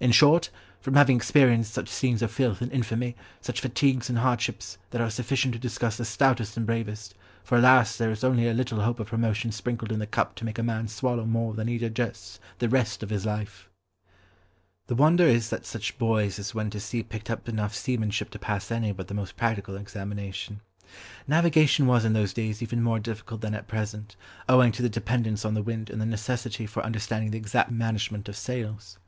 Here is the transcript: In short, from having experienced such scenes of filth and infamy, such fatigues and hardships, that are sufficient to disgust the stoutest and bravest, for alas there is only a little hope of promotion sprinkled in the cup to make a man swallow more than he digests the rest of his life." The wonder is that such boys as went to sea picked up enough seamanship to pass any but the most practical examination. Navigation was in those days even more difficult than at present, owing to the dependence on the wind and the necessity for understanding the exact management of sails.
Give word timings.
In 0.00 0.10
short, 0.10 0.50
from 0.80 0.94
having 0.94 1.14
experienced 1.16 1.72
such 1.72 1.88
scenes 1.88 2.22
of 2.22 2.32
filth 2.32 2.60
and 2.60 2.72
infamy, 2.72 3.14
such 3.40 3.60
fatigues 3.60 4.08
and 4.10 4.18
hardships, 4.18 4.78
that 4.90 5.00
are 5.00 5.10
sufficient 5.10 5.54
to 5.54 5.60
disgust 5.60 5.98
the 5.98 6.04
stoutest 6.04 6.56
and 6.56 6.66
bravest, 6.66 7.14
for 7.44 7.56
alas 7.56 7.96
there 7.96 8.10
is 8.10 8.24
only 8.24 8.48
a 8.48 8.52
little 8.52 8.80
hope 8.80 8.98
of 8.98 9.06
promotion 9.06 9.52
sprinkled 9.52 9.92
in 9.92 10.00
the 10.00 10.08
cup 10.08 10.34
to 10.34 10.44
make 10.44 10.58
a 10.58 10.64
man 10.64 10.88
swallow 10.88 11.24
more 11.24 11.54
than 11.54 11.68
he 11.68 11.78
digests 11.78 12.40
the 12.58 12.68
rest 12.68 13.04
of 13.04 13.10
his 13.10 13.24
life." 13.24 13.68
The 14.88 14.96
wonder 14.96 15.22
is 15.24 15.50
that 15.50 15.64
such 15.64 15.96
boys 15.98 16.40
as 16.40 16.52
went 16.52 16.72
to 16.72 16.80
sea 16.80 17.04
picked 17.04 17.30
up 17.30 17.48
enough 17.48 17.72
seamanship 17.72 18.30
to 18.30 18.40
pass 18.40 18.72
any 18.72 18.90
but 18.90 19.06
the 19.06 19.14
most 19.14 19.36
practical 19.36 19.76
examination. 19.76 20.62
Navigation 21.28 21.86
was 21.86 22.04
in 22.04 22.12
those 22.12 22.32
days 22.32 22.60
even 22.60 22.82
more 22.82 22.98
difficult 22.98 23.40
than 23.40 23.54
at 23.54 23.68
present, 23.68 24.16
owing 24.48 24.72
to 24.72 24.82
the 24.82 24.88
dependence 24.88 25.44
on 25.44 25.54
the 25.54 25.62
wind 25.62 25.90
and 25.90 26.00
the 26.00 26.06
necessity 26.06 26.66
for 26.66 26.82
understanding 26.84 27.30
the 27.30 27.38
exact 27.38 27.70
management 27.70 28.28
of 28.28 28.36
sails. 28.36 28.98